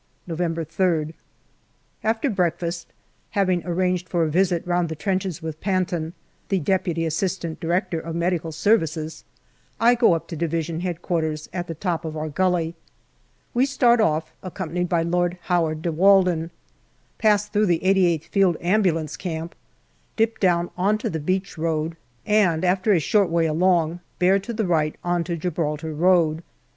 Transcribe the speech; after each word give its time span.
November 0.25 0.65
3rd. 0.65 1.13
After 2.03 2.27
breakfast, 2.27 2.87
having 3.37 3.63
arranged 3.67 4.09
for 4.09 4.23
a 4.23 4.31
visit 4.31 4.65
round 4.65 4.89
the 4.89 4.95
trenches 4.95 5.43
with 5.43 5.61
Panton, 5.61 6.13
the 6.49 6.57
D.A.D.M.S., 6.59 7.45
I 9.79 9.93
go 9.95 10.13
up 10.15 10.27
to 10.29 10.35
D.H.Q. 10.35 11.35
at 11.53 11.67
the 11.67 11.75
top 11.79 12.03
of 12.03 12.17
our 12.17 12.29
gully. 12.29 12.73
We 13.53 13.67
start 13.67 14.01
off, 14.01 14.33
accompanied 14.41 14.89
by 14.89 15.03
Lord 15.03 15.37
Howard 15.43 15.83
de 15.83 15.91
Walden, 15.91 16.49
pass 17.19 17.47
through 17.47 17.67
the 17.67 17.81
88th 17.83 18.23
Field 18.23 18.57
Ambulance 18.59 19.15
camp, 19.15 19.53
dip 20.15 20.39
down 20.39 20.71
on 20.75 20.97
to 20.97 21.11
the 21.11 21.19
beach 21.19 21.59
road, 21.59 21.95
and 22.25 22.65
after 22.65 22.91
a 22.91 22.99
short 22.99 23.29
way 23.29 23.45
along 23.45 23.99
bear 24.17 24.39
to 24.39 24.51
the 24.51 24.65
right 24.65 24.95
on 25.03 25.23
to 25.25 25.37
Gibraltar 25.37 25.93
road. 25.93 26.41